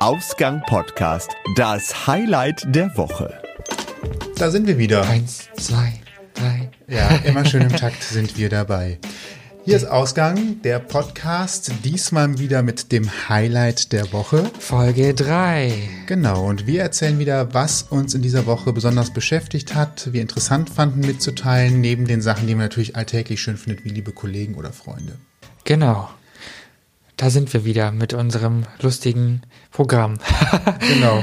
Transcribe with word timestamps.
Ausgang 0.00 0.62
Podcast, 0.64 1.32
das 1.56 2.06
Highlight 2.06 2.72
der 2.72 2.96
Woche. 2.96 3.42
Da 4.36 4.48
sind 4.48 4.68
wir 4.68 4.78
wieder. 4.78 5.04
Eins, 5.08 5.48
zwei, 5.56 5.92
drei. 6.34 6.70
Ja, 6.86 7.08
immer 7.24 7.44
schön 7.44 7.62
im 7.62 7.74
Takt 7.76 8.04
sind 8.04 8.38
wir 8.38 8.48
dabei. 8.48 9.00
Hier 9.64 9.76
ist 9.76 9.86
Ausgang, 9.86 10.62
der 10.62 10.78
Podcast, 10.78 11.72
diesmal 11.82 12.38
wieder 12.38 12.62
mit 12.62 12.92
dem 12.92 13.10
Highlight 13.28 13.90
der 13.90 14.12
Woche. 14.12 14.48
Folge 14.60 15.14
drei. 15.14 15.72
Genau, 16.06 16.46
und 16.46 16.68
wir 16.68 16.82
erzählen 16.82 17.18
wieder, 17.18 17.52
was 17.52 17.82
uns 17.82 18.14
in 18.14 18.22
dieser 18.22 18.46
Woche 18.46 18.72
besonders 18.72 19.12
beschäftigt 19.12 19.74
hat, 19.74 20.12
wir 20.12 20.22
interessant 20.22 20.70
fanden 20.70 21.00
mitzuteilen, 21.00 21.80
neben 21.80 22.06
den 22.06 22.22
Sachen, 22.22 22.46
die 22.46 22.54
man 22.54 22.66
natürlich 22.66 22.94
alltäglich 22.94 23.42
schön 23.42 23.56
findet, 23.56 23.84
wie 23.84 23.90
liebe 23.90 24.12
Kollegen 24.12 24.54
oder 24.54 24.72
Freunde. 24.72 25.16
Genau. 25.64 26.08
Da 27.18 27.30
sind 27.30 27.52
wir 27.52 27.64
wieder 27.64 27.90
mit 27.90 28.14
unserem 28.14 28.62
lustigen 28.80 29.42
Programm. 29.72 30.18
Genau, 30.88 31.22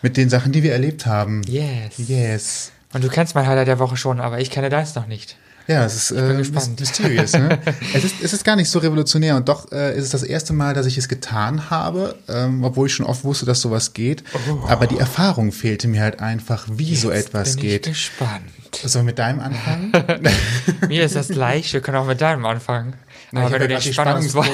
mit 0.00 0.16
den 0.16 0.30
Sachen, 0.30 0.50
die 0.50 0.62
wir 0.62 0.72
erlebt 0.72 1.04
haben. 1.06 1.42
yes. 1.46 2.08
Yes. 2.08 2.72
Und 2.94 3.04
du 3.04 3.08
kennst 3.08 3.34
mein 3.34 3.46
Highlight 3.46 3.68
der 3.68 3.78
Woche 3.78 3.98
schon, 3.98 4.20
aber 4.20 4.40
ich 4.40 4.50
kenne 4.50 4.70
deins 4.70 4.94
noch 4.94 5.06
nicht. 5.06 5.36
Ja, 5.66 5.84
es 5.84 5.94
ist 5.94 6.10
äh, 6.12 6.32
mysterious. 6.32 7.34
Ne? 7.34 7.58
es, 7.94 8.04
ist, 8.04 8.14
es 8.22 8.32
ist 8.32 8.44
gar 8.44 8.56
nicht 8.56 8.70
so 8.70 8.78
revolutionär 8.78 9.36
und 9.36 9.48
doch 9.48 9.70
äh, 9.72 9.96
ist 9.96 10.04
es 10.04 10.10
das 10.10 10.22
erste 10.22 10.54
Mal, 10.54 10.72
dass 10.72 10.86
ich 10.86 10.96
es 10.96 11.08
getan 11.08 11.68
habe, 11.68 12.16
ähm, 12.28 12.64
obwohl 12.64 12.86
ich 12.86 12.94
schon 12.94 13.04
oft 13.04 13.24
wusste, 13.24 13.44
dass 13.44 13.60
sowas 13.60 13.92
geht. 13.92 14.24
Aber 14.68 14.86
die 14.86 14.98
Erfahrung 14.98 15.52
fehlte 15.52 15.88
mir 15.88 16.00
halt 16.00 16.20
einfach, 16.20 16.66
wie 16.70 16.96
so 16.96 17.10
etwas 17.10 17.56
Bin 17.56 17.62
geht. 17.62 17.86
Ich 17.88 17.92
gespannt. 17.92 18.42
Sollen 18.72 19.04
wir 19.04 19.10
mit 19.10 19.18
deinem 19.18 19.40
anfangen? 19.40 19.92
Mir 20.88 21.04
ist 21.04 21.16
das 21.16 21.28
gleich, 21.28 21.72
wir 21.72 21.80
können 21.80 21.96
auch 21.96 22.06
mit 22.06 22.20
deinem 22.20 22.44
anfangen. 22.44 22.94
Na, 23.32 23.40
aber 23.40 23.48
ich 23.48 23.52
wenn 23.54 23.60
habe 23.60 23.68
du 23.68 23.74
den 23.74 23.82
die 23.82 23.92
Spannungskurve, 23.92 24.48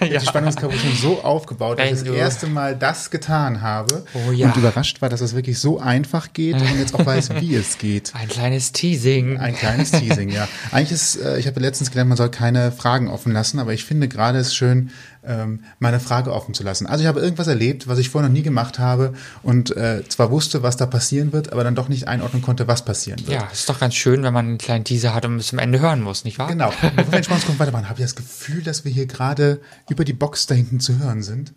hab 0.00 0.08
die 0.08 0.20
Spannungskurve 0.26 0.78
schon 0.78 0.94
so 0.94 1.22
aufgebaut, 1.22 1.78
dass 1.78 2.02
ich 2.02 2.08
das 2.08 2.16
erste 2.16 2.46
Mal 2.46 2.76
das 2.76 3.10
getan 3.10 3.62
habe 3.62 4.04
Oh 4.14 4.32
ja. 4.32 4.46
und 4.48 4.56
überrascht 4.56 5.00
war, 5.00 5.08
dass 5.08 5.20
es 5.20 5.34
wirklich 5.34 5.58
so 5.58 5.78
einfach 5.80 6.32
geht 6.32 6.54
und 6.56 6.78
jetzt 6.78 6.94
auch 6.94 7.04
weiß, 7.04 7.30
wie 7.40 7.54
es 7.54 7.78
geht. 7.78 8.12
Ein 8.14 8.28
kleines 8.28 8.72
Teasing. 8.72 9.38
Ein 9.38 9.54
kleines 9.56 9.90
Teasing, 9.90 10.28
ja. 10.28 10.46
Eigentlich 10.72 10.92
ist, 10.92 11.16
äh, 11.16 11.38
ich 11.38 11.46
habe 11.46 11.58
letztens 11.60 11.90
gelernt, 11.90 12.08
man 12.08 12.16
soll 12.18 12.30
keine 12.30 12.70
Fragen 12.72 13.08
offen 13.08 13.32
lassen, 13.32 13.58
aber 13.58 13.72
ich 13.72 13.84
finde 13.84 14.08
gerade 14.08 14.38
es 14.38 14.54
schön, 14.54 14.90
ähm, 15.24 15.64
meine 15.78 16.00
Frage 16.00 16.32
offen 16.32 16.54
zu 16.54 16.62
lassen. 16.62 16.86
Also 16.86 17.02
ich 17.02 17.08
habe 17.08 17.20
irgendwas 17.20 17.46
erlebt, 17.46 17.88
was 17.88 17.98
ich 17.98 18.10
vorher 18.10 18.28
noch 18.28 18.34
nie 18.34 18.42
gemacht 18.42 18.78
habe 18.78 19.14
und 19.42 19.76
äh, 19.76 20.02
zwar 20.08 20.30
wusste, 20.30 20.62
was 20.62 20.76
da 20.76 20.86
passieren 20.86 21.32
wird, 21.32 21.52
aber 21.52 21.64
dann 21.64 21.74
doch 21.74 21.88
nicht 21.88 22.08
einordnen 22.08 22.42
konnte, 22.42 22.68
was 22.68 22.84
passieren 22.84 23.20
wird. 23.20 23.30
ja, 23.40 23.48
ist 23.52 23.68
doch 23.68 23.80
ganz 23.80 23.94
schön, 23.94 24.22
wenn 24.22 24.32
man 24.32 24.46
einen 24.46 24.58
kleinen 24.58 24.84
Teaser 24.84 25.14
hat 25.14 25.24
und 25.24 25.36
bis 25.36 25.48
zum 25.48 25.58
Ende 25.58 25.80
hören 25.80 26.02
muss, 26.02 26.24
nicht 26.24 26.38
wahr? 26.38 26.48
Genau. 26.48 26.70
Bevor 26.96 27.12
wir 27.12 27.18
in 27.18 27.24
Spannungskurve 27.24 27.58
weitermachen, 27.58 27.88
habe 27.88 28.00
ich 28.00 28.04
das 28.04 28.16
Gefühl, 28.16 28.62
dass 28.62 28.84
wir 28.84 28.92
hier 28.92 29.06
gerade 29.06 29.60
über 29.88 30.04
die 30.04 30.12
Box 30.12 30.46
da 30.46 30.54
hinten 30.54 30.80
zu 30.80 30.98
hören 30.98 31.22
sind. 31.22 31.52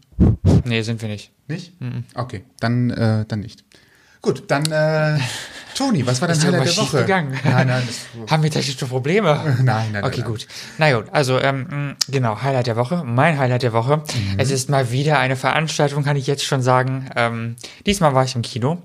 Nee, 0.66 0.82
sind 0.82 1.02
wir 1.02 1.09
nicht. 1.09 1.32
Nicht? 1.48 1.73
Okay, 2.16 2.44
dann, 2.59 2.89
äh, 2.92 3.26
dann 3.28 3.39
nicht. 3.39 3.64
Gut, 4.22 4.44
dann 4.47 4.64
äh, 4.72 5.19
Toni, 5.75 6.05
was 6.05 6.22
war 6.22 6.27
dein 6.27 6.38
Highlight 6.39 6.53
der 6.53 6.77
Woche? 6.77 6.81
schiefgegangen? 6.97 7.39
Nein, 7.44 7.67
nein, 7.67 7.83
das, 7.88 8.05
Haben 8.31 8.44
wir 8.44 8.52
technische 8.52 8.86
Probleme? 8.86 9.33
nein, 9.33 9.66
nein, 9.66 9.91
nein. 9.94 10.03
Okay, 10.03 10.19
nein. 10.22 10.30
gut. 10.30 10.47
Na 10.77 10.94
gut, 10.94 11.05
also 11.11 11.39
ähm, 11.39 11.67
mh, 11.69 11.95
genau, 12.09 12.42
Highlight 12.42 12.67
der 12.67 12.75
Woche. 12.75 13.03
Mein 13.03 13.39
Highlight 13.39 13.64
der 13.64 13.73
Woche. 13.73 13.97
Mhm. 13.97 14.03
Es 14.38 14.52
ist 14.52 14.69
mal 14.69 14.92
wieder 14.92 15.17
eine 15.17 15.36
Veranstaltung, 15.36 16.03
kann 16.03 16.17
ich 16.17 16.27
jetzt 16.27 16.45
schon 16.45 16.61
sagen. 16.61 17.09
Ähm, 17.16 17.55
diesmal 17.86 18.14
war 18.14 18.23
ich 18.23 18.36
im 18.36 18.44
Kino. 18.44 18.81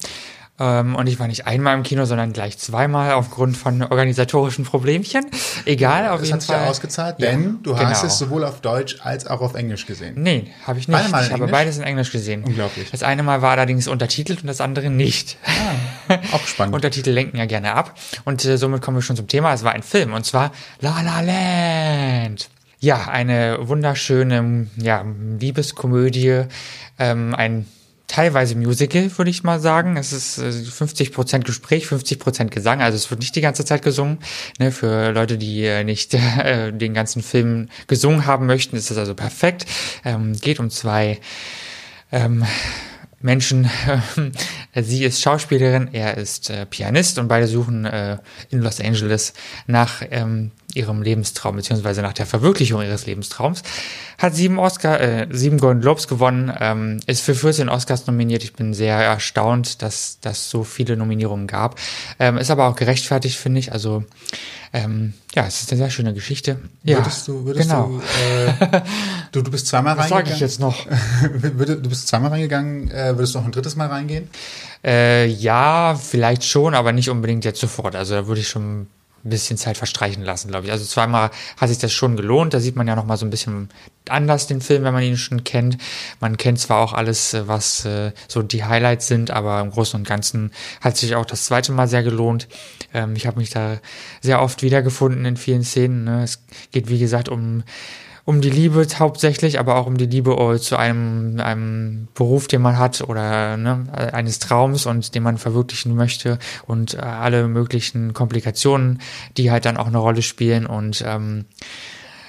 Ähm, 0.58 0.96
und 0.96 1.06
ich 1.06 1.18
war 1.20 1.26
nicht 1.26 1.46
einmal 1.46 1.74
im 1.76 1.82
Kino, 1.82 2.06
sondern 2.06 2.32
gleich 2.32 2.56
zweimal 2.56 3.12
aufgrund 3.12 3.56
von 3.58 3.82
organisatorischen 3.82 4.64
Problemchen. 4.64 5.26
Egal, 5.66 6.08
auf 6.08 6.20
Das 6.20 6.28
jeden 6.28 6.34
hat 6.34 6.40
sich 6.42 6.50
Fall. 6.50 6.62
ja 6.64 6.70
ausgezahlt, 6.70 7.16
Ja, 7.18 7.30
denn 7.30 7.58
du 7.62 7.76
hast 7.76 8.00
genau. 8.00 8.06
es 8.12 8.18
sowohl 8.18 8.42
auf 8.44 8.62
Deutsch 8.62 8.96
als 9.02 9.26
auch 9.26 9.42
auf 9.42 9.54
Englisch 9.54 9.84
gesehen. 9.84 10.14
Nee, 10.16 10.50
habe 10.66 10.78
ich 10.78 10.88
nicht. 10.88 10.96
Beide 10.96 11.10
mal 11.10 11.18
in 11.20 11.24
ich 11.26 11.32
habe 11.32 11.42
Englisch? 11.42 11.50
beides 11.52 11.76
in 11.76 11.82
Englisch 11.82 12.10
gesehen. 12.10 12.42
Unglaublich. 12.44 12.90
Das 12.90 13.02
eine 13.02 13.22
Mal 13.22 13.42
war 13.42 13.50
allerdings 13.50 13.86
untertitelt 13.86 14.40
und 14.40 14.46
das 14.46 14.62
andere 14.62 14.88
nicht. 14.88 15.36
Auch 16.32 16.46
spannend. 16.46 16.74
Untertitel 16.76 17.10
lenken 17.10 17.36
ja 17.36 17.44
gerne 17.44 17.74
ab. 17.74 17.94
Und 18.24 18.42
äh, 18.46 18.56
somit 18.56 18.80
kommen 18.80 18.96
wir 18.96 19.02
schon 19.02 19.16
zum 19.16 19.28
Thema. 19.28 19.52
Es 19.52 19.62
war 19.62 19.72
ein 19.72 19.82
Film 19.82 20.14
und 20.14 20.24
zwar 20.24 20.52
La 20.80 21.02
La 21.02 21.20
Land. 21.20 22.48
Ja, 22.80 23.08
eine 23.08 23.58
wunderschöne 23.68 24.68
ja, 24.76 25.04
Liebeskomödie, 25.38 26.44
ähm, 26.98 27.34
ein 27.34 27.66
teilweise 28.06 28.56
Musical, 28.56 29.10
würde 29.16 29.30
ich 29.30 29.42
mal 29.42 29.60
sagen. 29.60 29.96
Es 29.96 30.12
ist 30.12 30.38
äh, 30.38 30.50
50% 30.50 31.40
Gespräch, 31.40 31.86
50% 31.86 32.46
Gesang, 32.46 32.80
also 32.80 32.96
es 32.96 33.10
wird 33.10 33.20
nicht 33.20 33.34
die 33.36 33.40
ganze 33.40 33.64
Zeit 33.64 33.82
gesungen. 33.82 34.18
Ne, 34.58 34.72
für 34.72 35.12
Leute, 35.12 35.38
die 35.38 35.64
äh, 35.64 35.84
nicht 35.84 36.14
äh, 36.38 36.72
den 36.72 36.94
ganzen 36.94 37.22
Film 37.22 37.68
gesungen 37.86 38.26
haben 38.26 38.46
möchten, 38.46 38.76
ist 38.76 38.90
das 38.90 38.98
also 38.98 39.14
perfekt. 39.14 39.66
Ähm, 40.04 40.34
geht 40.34 40.60
um 40.60 40.70
zwei 40.70 41.20
ähm, 42.12 42.44
Menschen. 43.20 43.68
Sie 44.74 45.04
ist 45.04 45.20
Schauspielerin, 45.20 45.88
er 45.92 46.16
ist 46.16 46.50
äh, 46.50 46.66
Pianist 46.66 47.18
und 47.18 47.28
beide 47.28 47.46
suchen 47.46 47.84
äh, 47.84 48.18
in 48.50 48.60
Los 48.60 48.80
Angeles 48.80 49.32
nach 49.66 50.02
ähm, 50.10 50.52
ihrem 50.74 51.02
Lebenstraum 51.02 51.56
beziehungsweise 51.56 52.02
nach 52.02 52.12
der 52.12 52.26
Verwirklichung 52.26 52.82
ihres 52.82 53.06
Lebenstraums. 53.06 53.62
Hat 54.18 54.34
sieben 54.34 54.58
Oscar, 54.58 55.00
äh, 55.00 55.26
sieben 55.30 55.58
Golden 55.58 55.80
Globes 55.80 56.08
gewonnen, 56.08 56.52
ähm, 56.58 57.00
ist 57.06 57.22
für 57.22 57.34
14 57.34 57.68
Oscars 57.68 58.06
nominiert. 58.06 58.44
Ich 58.44 58.54
bin 58.54 58.74
sehr 58.74 58.96
erstaunt, 58.96 59.82
dass 59.82 60.18
dass 60.20 60.50
so 60.50 60.64
viele 60.64 60.96
Nominierungen 60.96 61.46
gab. 61.46 61.78
Ähm, 62.18 62.36
ist 62.38 62.50
aber 62.50 62.66
auch 62.66 62.76
gerechtfertigt, 62.76 63.36
finde 63.36 63.60
ich. 63.60 63.72
Also 63.72 64.04
ähm, 64.72 65.14
ja, 65.34 65.46
es 65.46 65.62
ist 65.62 65.70
eine 65.70 65.78
sehr 65.78 65.90
schöne 65.90 66.12
Geschichte. 66.12 66.58
Ja, 66.82 66.98
Würdest 66.98 67.28
du, 67.28 67.44
würdest 67.44 67.68
genau. 67.68 67.88
du, 67.88 68.00
äh, 68.00 68.82
du, 69.32 69.42
du 69.42 69.50
bist 69.50 69.66
zweimal 69.68 69.96
Was 69.96 70.10
reingegangen. 70.10 70.26
sage 70.26 70.34
ich 70.34 70.40
jetzt 70.40 70.60
noch? 70.60 70.86
Du 71.86 71.88
bist 71.88 72.08
zweimal 72.08 72.30
reingegangen, 72.30 72.90
äh, 72.90 73.16
würdest 73.16 73.34
du 73.34 73.38
noch 73.38 73.46
ein 73.46 73.52
drittes 73.52 73.76
Mal 73.76 73.88
reingehen? 73.88 74.28
Äh, 74.84 75.26
ja, 75.26 75.94
vielleicht 75.94 76.44
schon, 76.44 76.74
aber 76.74 76.92
nicht 76.92 77.10
unbedingt 77.10 77.44
jetzt 77.44 77.60
sofort. 77.60 77.96
Also 77.96 78.14
da 78.14 78.26
würde 78.26 78.40
ich 78.40 78.48
schon 78.48 78.86
ein 79.26 79.30
bisschen 79.30 79.58
Zeit 79.58 79.76
verstreichen 79.76 80.22
lassen, 80.22 80.48
glaube 80.48 80.66
ich. 80.66 80.72
Also 80.72 80.84
zweimal 80.84 81.30
hat 81.56 81.68
sich 81.68 81.78
das 81.78 81.92
schon 81.92 82.16
gelohnt. 82.16 82.54
Da 82.54 82.60
sieht 82.60 82.76
man 82.76 82.86
ja 82.86 82.96
noch 82.96 83.04
mal 83.04 83.16
so 83.16 83.26
ein 83.26 83.30
bisschen 83.30 83.68
anders 84.08 84.46
den 84.46 84.60
Film, 84.60 84.84
wenn 84.84 84.94
man 84.94 85.02
ihn 85.02 85.16
schon 85.16 85.44
kennt. 85.44 85.78
Man 86.20 86.36
kennt 86.36 86.60
zwar 86.60 86.82
auch 86.82 86.92
alles, 86.92 87.34
äh, 87.34 87.48
was 87.48 87.84
äh, 87.84 88.12
so 88.28 88.42
die 88.42 88.64
Highlights 88.64 89.08
sind, 89.08 89.30
aber 89.30 89.60
im 89.60 89.70
Großen 89.70 89.98
und 89.98 90.06
Ganzen 90.06 90.52
hat 90.80 90.96
sich 90.96 91.14
auch 91.16 91.26
das 91.26 91.44
zweite 91.44 91.72
Mal 91.72 91.88
sehr 91.88 92.02
gelohnt. 92.02 92.48
Ähm, 92.94 93.16
ich 93.16 93.26
habe 93.26 93.38
mich 93.38 93.50
da 93.50 93.78
sehr 94.22 94.40
oft 94.40 94.62
wiedergefunden 94.62 95.24
in 95.24 95.36
vielen 95.36 95.64
Szenen. 95.64 96.04
Ne? 96.04 96.22
Es 96.22 96.42
geht, 96.70 96.88
wie 96.88 96.98
gesagt, 96.98 97.28
um 97.28 97.64
um 98.26 98.40
die 98.40 98.50
Liebe 98.50 98.84
hauptsächlich, 98.98 99.58
aber 99.58 99.76
auch 99.76 99.86
um 99.86 99.96
die 99.96 100.06
Liebe 100.06 100.32
äh, 100.32 100.58
zu 100.58 100.76
einem, 100.76 101.40
einem 101.40 102.08
Beruf, 102.12 102.48
den 102.48 102.60
man 102.60 102.76
hat 102.76 103.00
oder 103.00 103.56
ne, 103.56 103.86
eines 104.12 104.40
Traums 104.40 104.84
und 104.84 105.14
den 105.14 105.22
man 105.22 105.38
verwirklichen 105.38 105.94
möchte 105.94 106.38
und 106.66 106.94
äh, 106.94 106.98
alle 106.98 107.46
möglichen 107.46 108.12
Komplikationen, 108.12 109.00
die 109.36 109.50
halt 109.50 109.64
dann 109.64 109.76
auch 109.76 109.86
eine 109.86 109.98
Rolle 109.98 110.22
spielen 110.22 110.66
und 110.66 111.04
ähm, 111.06 111.44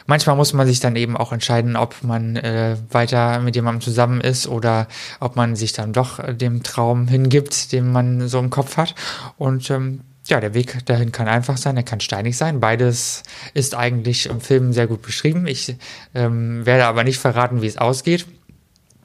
manchmal 0.06 0.36
muss 0.36 0.53
man 0.53 0.68
sich 0.68 0.80
dann 0.80 0.96
eben 0.96 1.18
auch 1.18 1.34
entscheiden, 1.34 1.75
ob 1.75 2.03
man 2.03 2.36
äh, 2.36 2.78
weiter 2.91 3.40
mit 3.40 3.56
jemandem 3.56 3.81
zusammen 3.81 4.22
ist 4.22 4.47
oder 4.47 4.88
ob 5.19 5.36
man 5.36 5.56
sich 5.56 5.74
dann 5.74 5.94
doch 5.94 6.19
äh, 6.19 6.36
dem 6.36 6.62
Traum 6.62 7.07
hingibt, 7.07 7.72
den 7.72 7.91
man 7.91 8.28
so 8.28 8.38
im 8.38 8.52
Kopf 8.52 8.78
hat 8.78 8.94
und 9.38 9.72
ähm, 9.72 10.02
ja, 10.29 10.39
der 10.39 10.53
Weg 10.53 10.85
dahin 10.85 11.11
kann 11.11 11.27
einfach 11.27 11.57
sein, 11.57 11.77
er 11.77 11.83
kann 11.83 11.99
steinig 11.99 12.38
sein. 12.38 12.59
Beides 12.59 13.23
ist 13.53 13.75
eigentlich 13.75 14.27
im 14.27 14.41
Film 14.41 14.73
sehr 14.73 14.88
gut 14.88 15.01
beschrieben. 15.01 15.47
Ich 15.47 15.75
ähm, 16.13 16.65
werde 16.65 16.85
aber 16.85 17.03
nicht 17.03 17.19
verraten, 17.19 17.61
wie 17.61 17.67
es 17.67 17.77
ausgeht. 17.77 18.25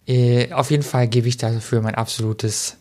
Äh, 0.06 0.52
auf 0.52 0.70
jeden 0.70 0.82
Fall 0.82 1.06
gebe 1.08 1.28
ich 1.28 1.36
dafür 1.36 1.80
mein 1.80 1.94
absolutes 1.94 2.76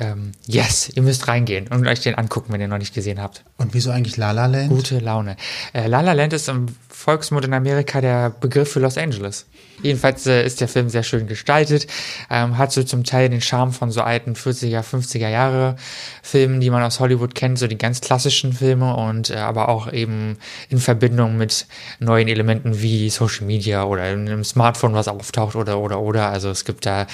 ähm, 0.00 0.32
Yes. 0.46 0.90
Ihr 0.94 1.02
müsst 1.02 1.28
reingehen 1.28 1.68
und 1.68 1.86
euch 1.86 2.00
den 2.00 2.14
angucken, 2.14 2.52
wenn 2.52 2.60
ihr 2.60 2.68
noch 2.68 2.78
nicht 2.78 2.94
gesehen 2.94 3.20
habt. 3.20 3.44
Und 3.58 3.74
wieso 3.74 3.90
eigentlich 3.90 4.16
La 4.16 4.32
La 4.32 4.46
Land? 4.46 4.70
Gute 4.70 4.98
Laune. 4.98 5.36
Äh, 5.72 5.86
La 5.86 6.00
La 6.00 6.12
Land 6.12 6.32
ist 6.32 6.48
im 6.48 6.66
Volksmund 7.00 7.46
in 7.46 7.54
Amerika 7.54 8.02
der 8.02 8.28
Begriff 8.28 8.72
für 8.72 8.80
Los 8.80 8.98
Angeles. 8.98 9.46
Jedenfalls 9.82 10.26
äh, 10.26 10.44
ist 10.44 10.60
der 10.60 10.68
Film 10.68 10.90
sehr 10.90 11.02
schön 11.02 11.26
gestaltet, 11.26 11.86
ähm, 12.28 12.58
hat 12.58 12.72
so 12.72 12.82
zum 12.82 13.04
Teil 13.04 13.30
den 13.30 13.40
Charme 13.40 13.72
von 13.72 13.90
so 13.90 14.02
alten 14.02 14.34
40er, 14.34 14.82
50er 14.82 15.28
Jahre 15.30 15.76
Filmen, 16.22 16.60
die 16.60 16.68
man 16.68 16.82
aus 16.82 17.00
Hollywood 17.00 17.34
kennt, 17.34 17.58
so 17.58 17.66
die 17.66 17.78
ganz 17.78 18.02
klassischen 18.02 18.52
Filme 18.52 18.94
und 18.94 19.30
äh, 19.30 19.36
aber 19.36 19.70
auch 19.70 19.90
eben 19.90 20.36
in 20.68 20.78
Verbindung 20.78 21.38
mit 21.38 21.66
neuen 22.00 22.28
Elementen 22.28 22.82
wie 22.82 23.08
Social 23.08 23.46
Media 23.46 23.84
oder 23.84 24.02
einem 24.02 24.44
Smartphone, 24.44 24.92
was 24.92 25.08
auftaucht 25.08 25.56
oder 25.56 25.78
oder 25.78 26.00
oder. 26.00 26.28
Also 26.28 26.50
es 26.50 26.66
gibt 26.66 26.84
da 26.84 27.06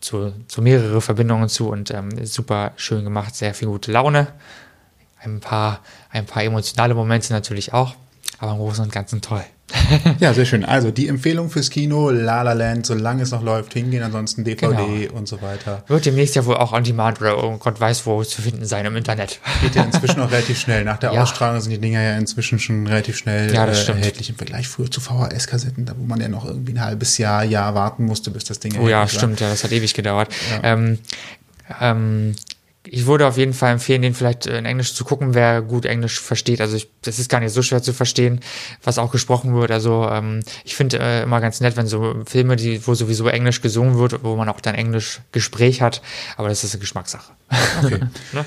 so, 0.00 0.32
so 0.48 0.62
mehrere 0.62 1.02
Verbindungen 1.02 1.50
zu 1.50 1.68
und 1.68 1.90
ähm, 1.90 2.24
super 2.24 2.72
schön 2.76 3.04
gemacht, 3.04 3.36
sehr 3.36 3.52
viel 3.52 3.68
gute 3.68 3.92
Laune. 3.92 4.28
Ein 5.20 5.40
paar, 5.40 5.80
ein 6.10 6.24
paar 6.24 6.42
emotionale 6.42 6.94
Momente 6.94 7.34
natürlich 7.34 7.74
auch, 7.74 7.94
aber 8.38 8.52
im 8.52 8.58
Großen 8.58 8.84
und 8.84 8.92
Ganzen 8.92 9.20
toll. 9.20 9.44
ja, 10.20 10.32
sehr 10.32 10.44
schön. 10.44 10.64
Also 10.64 10.90
die 10.90 11.08
Empfehlung 11.08 11.50
fürs 11.50 11.70
Kino, 11.70 12.10
La 12.10 12.42
La 12.42 12.52
Land, 12.52 12.86
solange 12.86 13.22
es 13.22 13.32
noch 13.32 13.42
läuft, 13.42 13.72
hingehen, 13.72 14.02
ansonsten 14.02 14.44
DVD 14.44 14.76
genau. 14.76 15.18
und 15.18 15.26
so 15.26 15.42
weiter. 15.42 15.82
Wird 15.88 16.06
demnächst 16.06 16.36
ja 16.36 16.44
wohl 16.46 16.56
auch 16.56 16.72
on 16.72 16.84
demand 16.84 17.20
oder 17.20 17.42
oh 17.42 17.56
Gott 17.58 17.80
weiß 17.80 18.06
wo 18.06 18.22
zu 18.22 18.42
finden 18.42 18.64
sein 18.64 18.86
im 18.86 18.94
Internet. 18.96 19.40
Geht 19.62 19.74
ja 19.74 19.82
inzwischen 19.82 20.20
auch 20.20 20.30
relativ 20.30 20.58
schnell. 20.60 20.84
Nach 20.84 20.98
der 20.98 21.12
ja. 21.14 21.22
Ausstrahlung 21.22 21.60
sind 21.60 21.72
die 21.72 21.80
Dinger 21.80 22.00
ja 22.00 22.16
inzwischen 22.16 22.60
schon 22.60 22.86
relativ 22.86 23.16
schnell 23.16 23.52
ja, 23.52 23.66
äh, 23.66 23.86
erhältlich 23.86 24.30
im 24.30 24.36
Vergleich 24.36 24.68
früher 24.68 24.90
zu 24.90 25.00
VHS-Kassetten, 25.00 25.90
wo 25.96 26.04
man 26.04 26.20
ja 26.20 26.28
noch 26.28 26.44
irgendwie 26.44 26.74
ein 26.74 26.80
halbes 26.80 27.18
Jahr, 27.18 27.42
Jahr 27.42 27.74
warten 27.74 28.04
musste, 28.04 28.30
bis 28.30 28.44
das 28.44 28.60
Ding 28.60 28.78
Oh 28.78 28.88
ja, 28.88 29.08
stimmt, 29.08 29.40
ja, 29.40 29.48
das 29.48 29.64
hat 29.64 29.72
ewig 29.72 29.94
gedauert. 29.94 30.32
Ja. 30.52 30.72
Ähm, 30.72 30.98
ähm, 31.80 32.36
ich 32.90 33.06
würde 33.06 33.26
auf 33.26 33.36
jeden 33.36 33.52
Fall 33.52 33.72
empfehlen, 33.72 34.02
den 34.02 34.14
vielleicht 34.14 34.46
in 34.46 34.64
Englisch 34.64 34.94
zu 34.94 35.04
gucken, 35.04 35.34
wer 35.34 35.62
gut 35.62 35.84
Englisch 35.84 36.20
versteht. 36.20 36.60
Also 36.60 36.76
ich, 36.76 36.90
das 37.02 37.18
ist 37.18 37.28
gar 37.28 37.40
nicht 37.40 37.52
so 37.52 37.62
schwer 37.62 37.82
zu 37.82 37.92
verstehen, 37.92 38.40
was 38.82 38.98
auch 38.98 39.10
gesprochen 39.10 39.54
wird. 39.54 39.70
Also 39.70 40.08
ähm, 40.10 40.40
ich 40.64 40.76
finde 40.76 40.98
äh, 40.98 41.22
immer 41.22 41.40
ganz 41.40 41.60
nett, 41.60 41.76
wenn 41.76 41.86
so 41.86 42.22
Filme, 42.26 42.56
die, 42.56 42.86
wo 42.86 42.94
sowieso 42.94 43.28
Englisch 43.28 43.60
gesungen 43.60 43.98
wird, 43.98 44.22
wo 44.22 44.36
man 44.36 44.48
auch 44.48 44.60
dann 44.60 44.74
Englisch 44.74 45.20
Gespräch 45.32 45.82
hat. 45.82 46.02
Aber 46.36 46.48
das 46.48 46.64
ist 46.64 46.74
eine 46.74 46.80
Geschmackssache. 46.80 47.32
Okay. 47.82 48.00
ne? 48.32 48.44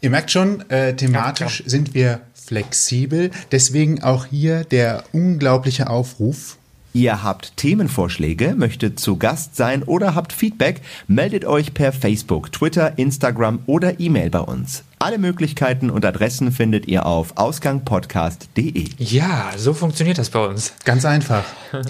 Ihr 0.00 0.10
merkt 0.10 0.30
schon, 0.30 0.68
äh, 0.70 0.94
thematisch 0.94 1.60
ja, 1.60 1.70
sind 1.70 1.94
wir 1.94 2.20
flexibel. 2.34 3.30
Deswegen 3.50 4.02
auch 4.02 4.26
hier 4.26 4.64
der 4.64 5.04
unglaubliche 5.12 5.88
Aufruf 5.88 6.58
Ihr 6.96 7.22
habt 7.22 7.58
Themenvorschläge, 7.58 8.54
möchtet 8.56 8.98
zu 8.98 9.18
Gast 9.18 9.54
sein 9.54 9.82
oder 9.82 10.14
habt 10.14 10.32
Feedback, 10.32 10.80
meldet 11.08 11.44
euch 11.44 11.74
per 11.74 11.92
Facebook, 11.92 12.50
Twitter, 12.52 12.98
Instagram 12.98 13.58
oder 13.66 14.00
E-Mail 14.00 14.30
bei 14.30 14.38
uns. 14.38 14.82
Alle 14.98 15.18
Möglichkeiten 15.18 15.90
und 15.90 16.06
Adressen 16.06 16.52
findet 16.52 16.88
ihr 16.88 17.04
auf 17.04 17.36
ausgangpodcast.de. 17.36 18.88
Ja, 18.96 19.52
so 19.58 19.74
funktioniert 19.74 20.16
das 20.16 20.30
bei 20.30 20.46
uns. 20.46 20.72
Ganz 20.86 21.04
einfach. 21.04 21.44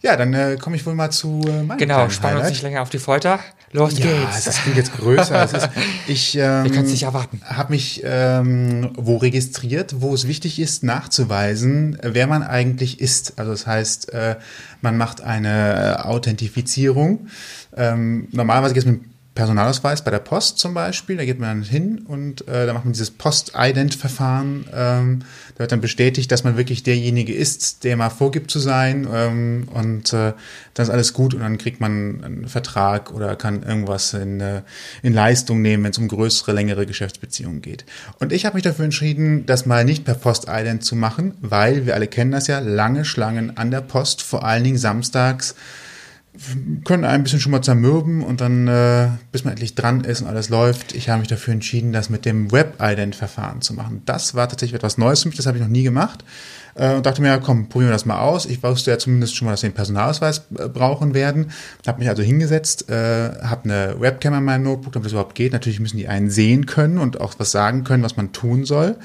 Ja, 0.00 0.16
dann 0.16 0.32
äh, 0.32 0.56
komme 0.60 0.76
ich 0.76 0.86
wohl 0.86 0.94
mal 0.94 1.10
zu 1.10 1.40
äh, 1.48 1.64
meinem 1.64 1.76
Genau, 1.76 2.08
spannen 2.08 2.38
uns 2.38 2.50
nicht 2.50 2.62
länger 2.62 2.82
auf 2.82 2.88
die 2.88 3.00
Folter. 3.00 3.40
Los 3.72 3.98
ja, 3.98 4.06
geht's. 4.06 4.44
Das 4.44 4.62
klingt 4.62 4.76
jetzt 4.76 4.96
größer. 4.96 5.44
ist, 5.44 5.68
ich 6.06 6.36
ähm, 6.36 6.64
Wir 6.64 6.82
nicht 6.82 7.02
erwarten. 7.02 7.40
habe 7.44 7.72
mich 7.72 8.02
ähm, 8.04 8.90
wo 8.96 9.16
registriert, 9.18 9.96
wo 10.00 10.14
es 10.14 10.26
wichtig 10.26 10.58
ist, 10.58 10.82
nachzuweisen, 10.84 11.98
wer 12.02 12.26
man 12.26 12.42
eigentlich 12.42 13.00
ist. 13.00 13.38
Also 13.38 13.50
das 13.50 13.66
heißt, 13.66 14.12
äh, 14.12 14.36
man 14.80 14.96
macht 14.96 15.20
eine 15.20 16.04
Authentifizierung. 16.04 17.28
Ähm, 17.76 18.28
normalerweise 18.32 18.74
geht 18.74 18.84
es 18.84 18.88
mit 18.90 19.00
Personalausweis 19.38 20.02
bei 20.02 20.10
der 20.10 20.18
Post 20.18 20.58
zum 20.58 20.74
Beispiel, 20.74 21.16
da 21.16 21.24
geht 21.24 21.38
man 21.38 21.60
dann 21.60 21.62
hin 21.62 22.00
und 22.08 22.48
äh, 22.48 22.66
da 22.66 22.74
macht 22.74 22.84
man 22.84 22.92
dieses 22.92 23.12
Post-Ident-Verfahren. 23.12 24.66
Ähm, 24.74 25.20
da 25.54 25.60
wird 25.60 25.70
dann 25.70 25.80
bestätigt, 25.80 26.32
dass 26.32 26.42
man 26.42 26.56
wirklich 26.56 26.82
derjenige 26.82 27.32
ist, 27.32 27.84
der 27.84 27.96
mal 27.96 28.10
vorgibt 28.10 28.50
zu 28.50 28.58
sein 28.58 29.06
ähm, 29.08 29.68
und 29.72 30.12
äh, 30.12 30.32
dann 30.74 30.82
ist 30.82 30.90
alles 30.90 31.12
gut 31.12 31.34
und 31.34 31.40
dann 31.42 31.56
kriegt 31.56 31.80
man 31.80 32.24
einen 32.24 32.48
Vertrag 32.48 33.12
oder 33.12 33.36
kann 33.36 33.62
irgendwas 33.62 34.12
in, 34.12 34.40
äh, 34.40 34.62
in 35.04 35.12
Leistung 35.12 35.62
nehmen, 35.62 35.84
wenn 35.84 35.92
es 35.92 35.98
um 35.98 36.08
größere, 36.08 36.50
längere 36.50 36.84
Geschäftsbeziehungen 36.84 37.62
geht. 37.62 37.84
Und 38.18 38.32
ich 38.32 38.44
habe 38.44 38.56
mich 38.56 38.64
dafür 38.64 38.86
entschieden, 38.86 39.46
das 39.46 39.66
mal 39.66 39.84
nicht 39.84 40.04
per 40.04 40.14
Post-Ident 40.14 40.82
zu 40.82 40.96
machen, 40.96 41.34
weil 41.40 41.86
wir 41.86 41.94
alle 41.94 42.08
kennen 42.08 42.32
das 42.32 42.48
ja, 42.48 42.58
lange 42.58 43.04
Schlangen 43.04 43.56
an 43.56 43.70
der 43.70 43.82
Post, 43.82 44.20
vor 44.20 44.44
allen 44.44 44.64
Dingen 44.64 44.78
samstags, 44.78 45.54
können 46.84 47.04
ein 47.04 47.22
bisschen 47.22 47.40
schon 47.40 47.52
mal 47.52 47.62
zermürben 47.62 48.22
und 48.22 48.40
dann, 48.40 48.68
äh, 48.68 49.08
bis 49.32 49.44
man 49.44 49.52
endlich 49.52 49.74
dran 49.74 50.04
ist 50.04 50.20
und 50.20 50.28
alles 50.28 50.48
läuft. 50.48 50.94
Ich 50.94 51.08
habe 51.08 51.20
mich 51.20 51.28
dafür 51.28 51.54
entschieden, 51.54 51.92
das 51.92 52.10
mit 52.10 52.24
dem 52.24 52.52
Web-Ident-Verfahren 52.52 53.60
zu 53.60 53.74
machen. 53.74 54.02
Das 54.06 54.34
war 54.34 54.48
tatsächlich 54.48 54.76
etwas 54.76 54.98
Neues 54.98 55.22
für 55.22 55.28
mich, 55.28 55.36
das 55.36 55.46
habe 55.46 55.58
ich 55.58 55.62
noch 55.62 55.70
nie 55.70 55.82
gemacht 55.82 56.24
äh, 56.78 56.94
und 56.94 57.04
dachte 57.04 57.20
mir, 57.20 57.38
komm, 57.38 57.68
probieren 57.68 57.90
wir 57.90 57.94
das 57.94 58.06
mal 58.06 58.20
aus. 58.20 58.46
Ich 58.46 58.62
wusste 58.62 58.90
ja 58.90 58.98
zumindest 58.98 59.36
schon 59.36 59.46
mal, 59.46 59.52
dass 59.52 59.62
wir 59.62 59.70
den 59.70 59.74
Personalausweis 59.74 60.46
äh, 60.56 60.68
brauchen 60.68 61.12
werden. 61.12 61.50
Habe 61.86 61.98
mich 61.98 62.08
also 62.08 62.22
hingesetzt, 62.22 62.88
äh, 62.88 62.94
habe 63.42 63.64
eine 63.64 64.00
Webcam 64.00 64.34
in 64.34 64.44
meinem 64.44 64.62
Notebook, 64.62 64.92
damit 64.92 65.06
das 65.06 65.12
überhaupt 65.12 65.34
geht. 65.34 65.52
Natürlich 65.52 65.80
müssen 65.80 65.96
die 65.96 66.08
einen 66.08 66.30
sehen 66.30 66.66
können 66.66 66.98
und 66.98 67.20
auch 67.20 67.34
was 67.38 67.50
sagen 67.50 67.84
können, 67.84 68.02
was 68.02 68.16
man 68.16 68.32
tun 68.32 68.64
soll. 68.64 68.96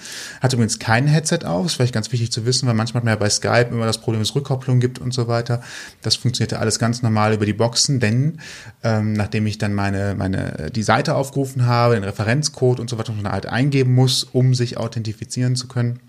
Hatte 0.41 0.55
übrigens 0.55 0.79
kein 0.79 1.07
Headset 1.07 1.39
auf, 1.45 1.65
ist 1.65 1.73
vielleicht 1.73 1.93
ganz 1.93 2.11
wichtig 2.11 2.31
zu 2.31 2.45
wissen, 2.45 2.67
weil 2.67 2.75
manchmal 2.75 3.01
hat 3.01 3.05
man 3.05 3.13
ja 3.13 3.19
bei 3.19 3.29
Skype 3.29 3.69
immer 3.71 3.85
das 3.85 3.97
Problem, 3.97 4.21
dass 4.21 4.29
es 4.29 4.35
Rückkopplung 4.35 4.79
gibt 4.79 4.99
und 4.99 5.13
so 5.13 5.27
weiter. 5.27 5.61
Das 6.01 6.15
funktionierte 6.15 6.59
alles 6.59 6.79
ganz 6.79 7.01
normal 7.01 7.33
über 7.33 7.45
die 7.45 7.53
Boxen, 7.53 7.99
denn 7.99 8.39
ähm, 8.83 9.13
nachdem 9.13 9.47
ich 9.47 9.57
dann 9.57 9.73
meine, 9.73 10.15
meine, 10.15 10.69
die 10.73 10.83
Seite 10.83 11.15
aufgerufen 11.15 11.65
habe, 11.65 11.95
den 11.95 12.03
Referenzcode 12.03 12.79
und 12.79 12.89
so 12.89 12.97
weiter, 12.97 13.13
man 13.13 13.31
halt 13.31 13.47
eingeben 13.47 13.93
muss, 13.93 14.23
um 14.23 14.53
sich 14.53 14.77
authentifizieren 14.77 15.55
zu 15.55 15.67
können, 15.67 15.99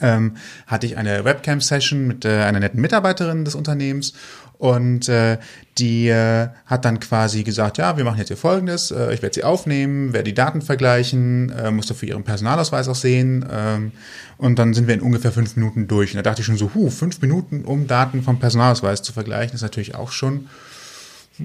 ähm, 0.00 0.36
hatte 0.66 0.86
ich 0.86 0.96
eine 0.96 1.24
Webcam-Session 1.24 2.06
mit 2.06 2.24
äh, 2.24 2.42
einer 2.42 2.60
netten 2.60 2.80
Mitarbeiterin 2.80 3.44
des 3.44 3.54
Unternehmens 3.54 4.14
und 4.58 5.08
äh, 5.08 5.38
die 5.78 6.08
äh, 6.08 6.48
hat 6.66 6.84
dann 6.84 7.00
quasi 7.00 7.42
gesagt, 7.42 7.78
ja, 7.78 7.96
wir 7.96 8.04
machen 8.04 8.18
jetzt 8.18 8.28
hier 8.28 8.36
Folgendes, 8.36 8.90
äh, 8.90 9.12
ich 9.12 9.20
werde 9.20 9.34
sie 9.34 9.44
aufnehmen, 9.44 10.12
werde 10.12 10.24
die 10.24 10.34
Daten 10.34 10.62
vergleichen, 10.62 11.50
äh, 11.50 11.70
muss 11.70 11.86
dafür 11.86 12.08
ihren 12.08 12.24
Personalausweis 12.24 12.88
auch 12.88 12.94
sehen 12.94 13.44
ähm, 13.50 13.92
und 14.38 14.58
dann 14.58 14.72
sind 14.72 14.86
wir 14.86 14.94
in 14.94 15.00
ungefähr 15.00 15.32
fünf 15.32 15.56
Minuten 15.56 15.88
durch. 15.88 16.12
Und 16.12 16.16
da 16.16 16.22
dachte 16.22 16.40
ich 16.40 16.46
schon 16.46 16.56
so, 16.56 16.70
huh, 16.74 16.90
fünf 16.90 17.20
Minuten, 17.20 17.64
um 17.64 17.86
Daten 17.86 18.22
vom 18.22 18.38
Personalausweis 18.38 19.02
zu 19.02 19.12
vergleichen, 19.12 19.54
ist 19.54 19.62
natürlich 19.62 19.94
auch 19.94 20.12
schon 20.12 20.48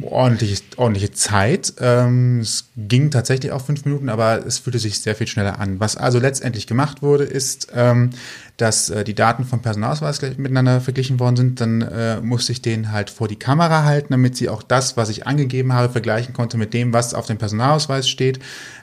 ordentliche, 0.02 0.62
ordentliche 0.78 1.12
Zeit. 1.12 1.74
Ähm, 1.80 2.40
es 2.42 2.70
ging 2.78 3.12
tatsächlich 3.12 3.52
auch 3.52 3.62
fünf 3.66 3.86
Minuten, 3.86 4.10
aber 4.10 4.46
es 4.46 4.60
fühlte 4.60 4.80
sich 4.80 5.00
sehr 5.00 5.16
viel 5.16 5.28
schneller 5.28 5.60
an. 5.60 5.80
Was 5.80 5.96
also 5.96 6.20
letztendlich 6.20 6.68
gemacht 6.68 7.02
wurde, 7.02 7.24
ist, 7.24 7.68
ähm, 7.76 8.12
dass 8.58 8.90
äh, 8.90 9.04
die 9.04 9.16
Daten 9.16 9.46
vom 9.46 9.62
Personalausweis 9.62 10.22
miteinander 10.38 10.82
verglichen 10.82 11.20
worden 11.20 11.38
sind. 11.38 11.62
Dann 11.62 11.82
äh, 11.82 12.22
musste 12.22 12.52
ich 12.52 12.62
den 12.62 12.92
halt 12.92 13.10
vor 13.10 13.28
die 13.28 13.38
Kamera 13.38 13.84
halten, 13.84 14.10
damit 14.12 14.36
sie 14.36 14.50
auch 14.50 14.64
das, 14.64 14.98
was 14.98 15.10
ich 15.10 15.26
angegeben 15.26 15.74
habe, 15.74 15.92
vergleichen 15.92 16.34
konnte 16.34 16.58
mit 16.58 16.74
dem, 16.74 16.94
was 16.94 17.14
auf 17.14 17.26
dem 17.26 17.38
Personalausweis 17.38 18.08
steht. 18.08 18.40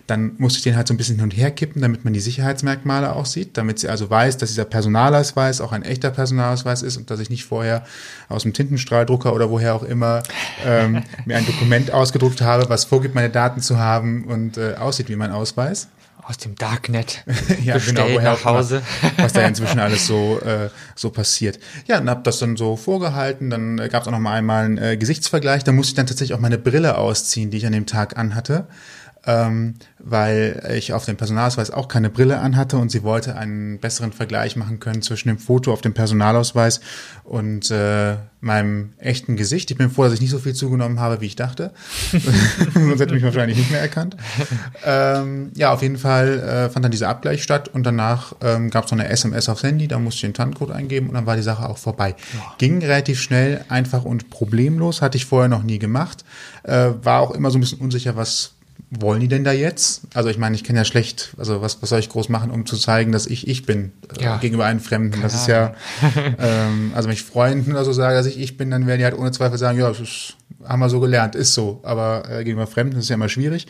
Dann 0.07 0.33
musste 0.39 0.59
ich 0.59 0.63
den 0.63 0.77
halt 0.77 0.87
so 0.87 0.95
ein 0.95 0.97
bisschen 0.97 1.17
hin 1.17 1.25
und 1.25 1.37
her 1.37 1.51
kippen, 1.51 1.83
damit 1.83 2.05
man 2.05 2.13
die 2.13 2.21
Sicherheitsmerkmale 2.21 3.15
auch 3.15 3.27
sieht, 3.27 3.57
damit 3.57 3.81
sie 3.81 3.89
also 3.89 4.09
weiß, 4.09 4.37
dass 4.37 4.51
dieser 4.51 4.65
Personalausweis 4.65 5.61
auch 5.61 5.73
ein 5.73 5.83
echter 5.83 6.11
Personalausweis 6.11 6.83
ist 6.83 6.97
und 6.97 7.11
dass 7.11 7.19
ich 7.19 7.29
nicht 7.29 7.45
vorher 7.45 7.85
aus 8.29 8.45
dem 8.45 8.53
Tintenstrahldrucker 8.53 9.35
oder 9.35 9.51
woher 9.51 9.75
auch 9.75 9.83
immer 9.83 10.23
ähm, 10.65 10.96
mir 11.25 11.37
ein 11.37 11.47
Dokument 11.47 11.93
ausgedruckt 11.93 12.41
habe, 12.41 12.69
was 12.69 12.85
vorgibt, 12.85 13.15
meine 13.15 13.31
Daten 13.31 13.61
zu 13.61 13.79
haben 13.79 14.25
und 14.25 14.57
äh, 14.57 14.75
aussieht 14.75 15.09
wie 15.09 15.17
mein 15.17 15.31
Ausweis 15.31 15.89
aus 16.29 16.39
dem 16.39 16.57
Darknet 16.57 17.23
ja, 17.63 17.75
bestellt 17.75 18.09
genau, 18.09 18.21
nach 18.21 18.45
Hause. 18.45 18.83
was 19.17 19.33
da 19.33 19.43
inzwischen 19.43 19.79
alles 19.79 20.07
so, 20.07 20.41
äh, 20.41 20.71
so 20.97 21.11
passiert. 21.11 21.61
Ja, 21.87 22.01
und 22.01 22.11
habe 22.11 22.23
das 22.25 22.39
dann 22.39 22.57
so 22.57 22.77
vorgehalten. 22.77 23.51
Dann 23.51 23.79
äh, 23.79 23.89
gab 23.89 24.03
es 24.03 24.09
auch 24.09 24.13
noch 24.13 24.19
mal 24.19 24.33
einmal 24.33 24.65
einen 24.65 24.79
äh, 24.79 24.97
Gesichtsvergleich. 24.97 25.63
Da 25.63 25.73
musste 25.73 25.91
ich 25.91 25.95
dann 25.95 26.07
tatsächlich 26.07 26.37
auch 26.37 26.41
meine 26.41 26.59
Brille 26.59 26.99
ausziehen, 26.99 27.51
die 27.51 27.59
ich 27.59 27.67
an 27.67 27.73
dem 27.73 27.87
Tag 27.87 28.19
anhatte 28.19 28.67
ähm, 29.27 29.75
weil 29.99 30.63
ich 30.77 30.93
auf 30.93 31.05
dem 31.05 31.17
Personalausweis 31.17 31.71
auch 31.71 31.89
keine 31.89 32.11
Brille 32.11 32.39
anhatte 32.39 32.77
und 32.77 32.91
sie 32.91 33.03
wollte 33.03 33.37
einen 33.37 33.79
besseren 33.81 34.13
Vergleich 34.13 34.55
machen 34.57 34.79
können 34.79 35.03
zwischen 35.03 35.29
dem 35.29 35.39
Foto 35.39 35.73
auf 35.73 35.81
dem 35.81 35.95
Personalausweis 35.95 36.81
und 37.25 37.71
äh, 37.73 38.17
meinem 38.41 38.93
echten 38.99 39.37
Gesicht. 39.37 39.71
Ich 39.73 39.77
bin 39.77 39.91
froh, 39.91 40.05
dass 40.05 40.13
ich 40.13 40.21
nicht 40.21 40.31
so 40.31 40.39
viel 40.39 40.55
zugenommen 40.55 41.01
habe, 41.01 41.21
wie 41.21 41.27
ich 41.27 41.35
dachte. 41.35 41.73
Sonst 42.75 43.01
hätte 43.01 43.15
mich 43.15 43.25
wahrscheinlich 43.25 43.59
nicht 43.59 43.71
mehr 43.73 43.81
erkannt. 43.81 44.17
Ähm, 44.85 45.51
ja, 45.57 45.73
auf 45.73 45.83
jeden 45.83 45.99
Fall 45.99 46.39
äh, 46.39 46.71
fand 46.71 46.85
dann 46.85 46.93
dieser 46.93 47.09
Abgleich 47.09 47.43
statt 47.43 47.69
und 47.69 47.85
danach 47.85 48.35
ähm, 48.43 48.71
gab 48.71 48.85
es 48.85 48.93
noch 48.93 48.99
eine 48.99 49.09
SMS 49.09 49.49
aufs 49.49 49.65
Handy, 49.65 49.89
da 49.89 49.99
musste 49.99 50.19
ich 50.19 50.23
den 50.23 50.35
TAN-Code 50.35 50.75
eingeben 50.75 51.09
und 51.09 51.15
dann 51.15 51.27
war 51.27 51.35
die 51.35 51.43
Sache 51.43 51.69
auch 51.69 51.79
vorbei. 51.79 52.15
Ja. 52.35 52.55
Ging 52.59 52.79
relativ 52.79 53.21
schnell, 53.21 53.65
einfach 53.69 54.05
und 54.05 54.31
problemlos, 54.31 55.03
hatte 55.03 55.19
ich 55.19 55.27
vorher 55.27 55.49
noch 55.49 55.65
nie 55.65 55.81
gemacht. 55.81 56.25
Äh, 56.63 56.91
war 57.03 57.21
auch 57.21 57.33
immer 57.33 57.51
so 57.51 57.59
ein 57.59 57.61
bisschen 57.61 57.81
unsicher, 57.81 58.15
was 58.15 58.56
wollen 58.91 59.21
die 59.21 59.29
denn 59.29 59.43
da 59.43 59.53
jetzt? 59.53 60.03
Also 60.15 60.29
ich 60.29 60.39
meine, 60.39 60.55
ich 60.55 60.63
kenne 60.63 60.79
ja 60.79 60.85
schlecht, 60.85 61.35
also 61.39 61.61
was, 61.61 61.83
was 61.83 61.89
soll 61.89 61.99
ich 61.99 62.09
groß 62.09 62.29
machen, 62.29 62.53
um 62.53 62.67
zu 62.67 62.77
zeigen, 62.77 63.11
dass 63.11 63.27
ich 63.27 63.49
ich 63.49 63.67
bin 63.67 63.93
äh, 64.17 64.23
ja. 64.23 64.37
gegenüber 64.37 64.65
einem 64.65 64.79
Fremden. 64.79 65.21
Das 65.23 65.35
ist 65.35 65.49
ja, 65.49 65.75
ähm, 66.39 66.93
also 66.95 67.09
wenn 67.09 67.15
ich 67.15 67.25
Freunden 67.25 67.73
oder 67.73 67.85
so 67.85 67.93
sage, 67.93 68.17
dass 68.17 68.27
ich 68.27 68.39
ich 68.39 68.57
bin, 68.57 68.71
dann 68.71 68.87
werden 68.87 68.99
die 69.01 69.05
halt 69.05 69.19
ohne 69.19 69.33
Zweifel 69.33 69.59
sagen, 69.59 69.79
ja, 69.79 69.89
das 69.89 70.01
ist, 70.01 70.37
haben 70.65 70.79
wir 70.79 70.89
so 70.89 71.01
gelernt, 71.01 71.35
ist 71.35 71.55
so. 71.55 71.81
Aber 71.83 72.31
äh, 72.31 72.45
gegenüber 72.45 72.69
Fremden 72.69 72.99
ist 72.99 73.09
ja 73.09 73.15
immer 73.15 73.29
schwierig. 73.29 73.67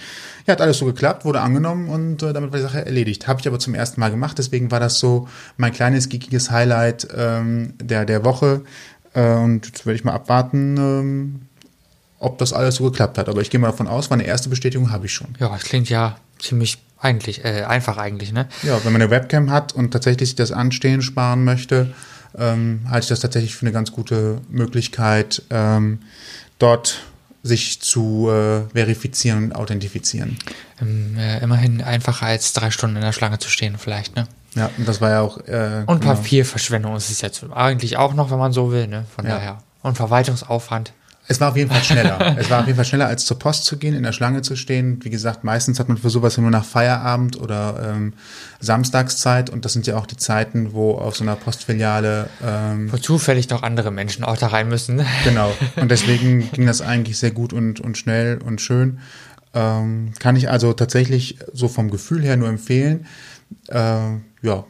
Ja, 0.47 0.53
hat 0.53 0.61
alles 0.61 0.79
so 0.79 0.85
geklappt, 0.85 1.25
wurde 1.25 1.41
angenommen 1.41 1.89
und 1.89 2.23
äh, 2.23 2.35
damit 2.35 2.53
war 2.53 2.59
die 2.59 2.65
Sache 2.65 2.85
erledigt. 2.85 3.27
Habe 3.27 3.41
ich 3.41 3.49
aber 3.49 3.59
zum 3.59 3.75
ersten 3.75 4.01
Mal 4.01 4.11
gemacht, 4.11 4.37
deswegen 4.37 4.71
war 4.71 4.81
das 4.81 4.99
so 4.99 5.29
mein 5.57 5.73
kleines 5.73 6.11
geekiges 6.11 6.51
Highlight 6.51 7.09
ähm, 7.17 7.73
der, 7.83 8.05
der 8.05 8.23
Woche. 8.25 8.65
Äh, 9.15 9.35
und 9.37 9.67
jetzt 9.67 9.87
werde 9.87 9.97
ich 9.97 10.05
mal 10.05 10.13
abwarten, 10.13 10.77
ähm, 10.77 11.41
ob 12.19 12.39
das 12.39 12.53
alles 12.53 12.77
so 12.77 12.85
geklappt 12.85 13.19
hat. 13.19 13.29
Aber 13.29 13.41
ich 13.41 13.51
gehe 13.51 13.61
mal 13.61 13.69
davon 13.71 13.89
aus, 13.89 14.11
meine 14.11 14.25
erste 14.25 14.49
Bestätigung 14.49 14.91
habe 14.91 15.07
ich 15.07 15.13
schon. 15.13 15.29
Ja, 15.39 15.49
das 15.49 15.65
klingt 15.65 15.89
ja 15.89 16.17
ziemlich 16.39 16.79
eigentlich, 16.99 17.45
äh, 17.45 17.65
einfach 17.65 17.99
eigentlich, 17.99 18.33
ne? 18.33 18.49
Ja, 18.63 18.83
wenn 18.85 18.93
man 18.93 19.03
eine 19.03 19.11
Webcam 19.11 19.51
hat 19.51 19.73
und 19.75 19.91
tatsächlich 19.91 20.31
sich 20.31 20.37
das 20.37 20.51
Anstehen 20.53 21.03
sparen 21.03 21.45
möchte, 21.45 21.93
ähm, 22.39 22.81
halte 22.89 23.05
ich 23.05 23.09
das 23.09 23.21
tatsächlich 23.21 23.55
für 23.55 23.63
eine 23.67 23.73
ganz 23.73 23.93
gute 23.93 24.41
Möglichkeit, 24.49 25.43
ähm, 25.51 26.01
dort 26.59 27.03
sich 27.43 27.81
zu 27.81 28.29
äh, 28.31 28.63
verifizieren 28.75 29.45
und 29.45 29.55
authentifizieren. 29.55 30.37
Ähm, 30.81 31.17
äh, 31.19 31.39
immerhin 31.43 31.81
einfacher 31.83 32.27
als 32.27 32.53
drei 32.55 32.71
Stunden 32.71 32.97
in 32.97 33.03
der 33.03 33.13
Schlange 33.13 33.39
zu 33.39 33.49
stehen, 33.49 33.77
vielleicht, 33.79 34.17
ne? 34.17 34.27
Ja, 34.55 34.71
und 34.79 34.89
das 34.89 35.01
war 35.03 35.11
ja 35.11 35.21
auch. 35.21 35.39
Äh, 35.47 35.85
Und 35.87 36.01
genau. 36.01 36.15
Papierverschwendung 36.15 36.97
ist 36.97 37.11
es 37.11 37.21
jetzt 37.21 37.45
eigentlich 37.55 37.99
auch 37.99 38.15
noch, 38.15 38.31
wenn 38.31 38.39
man 38.39 38.53
so 38.53 38.73
will, 38.73 38.87
ne? 38.89 39.05
Von 39.15 39.27
Ja. 39.27 39.35
daher. 39.37 39.59
Und 39.83 39.97
Verwaltungsaufwand. 39.97 40.93
Es 41.29 41.41
war 41.41 41.51
auf 41.51 41.57
jeden 41.57 41.71
Fall 41.71 41.83
schneller. 41.83 42.37
es 42.39 42.51
war 42.51 42.61
auf 42.61 42.67
jeden 42.67 42.77
Fall 42.77 42.85
schneller, 42.85 43.07
als 43.07 43.25
zur 43.25 43.39
Post 43.39 43.65
zu 43.65 43.77
gehen, 43.79 43.95
in 43.95 44.03
der 44.03 44.13
Schlange 44.13 44.43
zu 44.43 44.57
stehen. 44.57 44.99
Wie 45.03 45.11
gesagt, 45.11 45.45
meistens 45.45 45.81
hat 45.81 45.89
man 45.89 45.99
für 45.99 46.11
sowas 46.11 46.37
ja 46.37 46.43
nur 46.43 46.51
nach 46.51 46.65
Feierabend 46.65 47.41
oder 47.41 47.93
ähm, 47.95 48.13
Samstagszeit. 48.61 49.51
Und 49.51 49.65
das 49.65 49.73
sind 49.73 49.87
ja 49.87 49.97
auch 49.97 50.07
die 50.07 50.17
Zeiten, 50.17 50.73
wo 50.73 50.93
auf 50.93 51.17
so 51.17 51.25
einer 51.25 51.37
Postfiliale 51.37 52.29
ähm, 52.45 52.93
Wo 52.93 52.97
zufällig 52.97 53.49
noch 53.51 53.63
andere 53.63 53.91
Menschen 53.91 54.25
auch 54.25 54.37
da 54.37 54.49
rein 54.49 54.69
müssen. 54.69 55.05
Genau. 55.25 55.53
Und 55.77 55.91
deswegen 55.91 56.51
ging 56.53 56.67
das 56.67 56.81
eigentlich 56.81 57.19
sehr 57.19 57.33
gut 57.33 57.53
und, 57.53 57.81
und 57.81 57.99
schnell 57.99 58.39
und 58.39 58.61
schön. 58.61 58.99
Ähm, 59.55 60.13
kann 60.19 60.37
ich 60.37 60.51
also 60.51 60.73
tatsächlich 60.73 61.39
so 61.53 61.69
vom 61.69 61.91
Gefühl 61.91 62.23
her 62.23 62.37
nur 62.37 62.49
empfehlen. 62.49 63.07
Äh, 63.69 63.79
ja. 64.43 64.65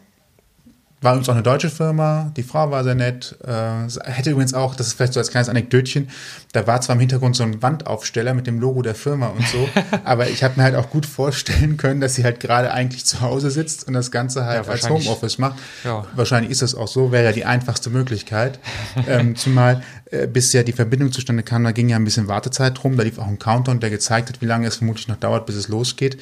War 1.06 1.12
übrigens 1.12 1.28
auch 1.28 1.34
eine 1.34 1.44
deutsche 1.44 1.70
Firma, 1.70 2.32
die 2.36 2.42
Frau 2.42 2.68
war 2.72 2.82
sehr 2.82 2.96
nett. 2.96 3.36
Äh, 3.46 4.10
hätte 4.10 4.30
übrigens 4.30 4.54
auch, 4.54 4.74
das 4.74 4.88
ist 4.88 4.94
vielleicht 4.94 5.12
so 5.12 5.20
als 5.20 5.30
kleines 5.30 5.48
Anekdötchen, 5.48 6.08
da 6.50 6.66
war 6.66 6.80
zwar 6.80 6.96
im 6.96 7.00
Hintergrund 7.00 7.36
so 7.36 7.44
ein 7.44 7.62
Wandaufsteller 7.62 8.34
mit 8.34 8.48
dem 8.48 8.58
Logo 8.58 8.82
der 8.82 8.96
Firma 8.96 9.28
und 9.28 9.46
so, 9.46 9.68
aber 10.04 10.28
ich 10.28 10.42
habe 10.42 10.54
mir 10.56 10.64
halt 10.64 10.74
auch 10.74 10.90
gut 10.90 11.06
vorstellen 11.06 11.76
können, 11.76 12.00
dass 12.00 12.16
sie 12.16 12.24
halt 12.24 12.40
gerade 12.40 12.72
eigentlich 12.72 13.04
zu 13.06 13.20
Hause 13.20 13.52
sitzt 13.52 13.86
und 13.86 13.94
das 13.94 14.10
Ganze 14.10 14.46
halt 14.46 14.66
Ja, 14.66 14.72
als. 14.72 14.90
Homeoffice 14.90 15.38
macht. 15.38 15.58
Ja. 15.84 16.04
Wahrscheinlich 16.16 16.50
ist 16.50 16.62
das 16.62 16.74
auch 16.74 16.88
so, 16.88 17.12
wäre 17.12 17.24
ja 17.26 17.30
die 17.32 17.44
einfachste 17.44 17.88
Möglichkeit. 17.90 18.58
ähm, 19.06 19.36
zumal 19.36 19.82
äh, 20.10 20.26
bis 20.26 20.52
ja 20.52 20.62
die 20.62 20.72
Verbindung 20.72 21.10
zustande 21.10 21.42
kam, 21.42 21.64
da 21.64 21.72
ging 21.72 21.88
ja 21.88 21.96
ein 21.96 22.04
bisschen 22.04 22.28
Wartezeit 22.28 22.82
rum. 22.84 22.96
Da 22.96 23.02
lief 23.02 23.18
auch 23.18 23.26
ein 23.26 23.38
Countdown, 23.38 23.80
der 23.80 23.90
gezeigt 23.90 24.28
hat, 24.28 24.40
wie 24.40 24.46
lange 24.46 24.66
es 24.66 24.76
vermutlich 24.76 25.08
noch 25.08 25.16
dauert, 25.16 25.46
bis 25.46 25.56
es 25.56 25.68
losgeht. 25.68 26.18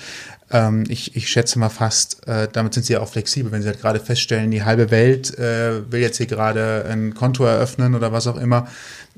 Ähm, 0.50 0.85
ich, 0.88 1.17
ich 1.17 1.29
schätze 1.29 1.59
mal 1.59 1.69
fast, 1.69 2.26
äh, 2.26 2.49
damit 2.50 2.75
sind 2.75 2.87
sie 2.87 2.95
ja 2.95 3.00
auch 3.00 3.09
flexibel, 3.09 3.53
wenn 3.53 3.62
sie 3.62 3.69
halt 3.69 3.81
gerade 3.81 4.00
feststellen, 4.00 4.50
die 4.50 4.64
halbe 4.64 4.91
Welt 4.91 5.38
äh, 5.38 5.91
will 5.93 6.00
jetzt 6.00 6.17
hier 6.17 6.26
gerade 6.26 6.87
ein 6.88 7.14
Konto 7.14 7.45
eröffnen 7.45 7.95
oder 7.95 8.12
was 8.12 8.26
auch 8.26 8.37
immer, 8.37 8.69